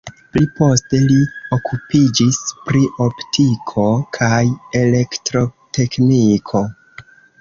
[0.35, 1.17] Pli poste li
[1.57, 3.85] okupiĝis pri optiko
[4.19, 4.43] kaj
[4.81, 6.65] elektrotekniko.